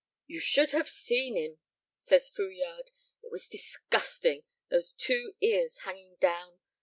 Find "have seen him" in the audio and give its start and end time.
0.71-1.59